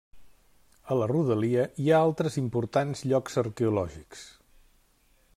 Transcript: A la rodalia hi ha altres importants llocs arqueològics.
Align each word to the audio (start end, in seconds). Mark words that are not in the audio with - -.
A 0.93 0.95
la 0.99 1.07
rodalia 1.11 1.65
hi 1.83 1.91
ha 1.91 1.99
altres 2.05 2.37
importants 2.43 3.03
llocs 3.11 3.37
arqueològics. 3.43 4.25